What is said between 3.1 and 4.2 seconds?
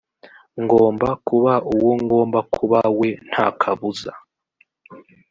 ntakabuza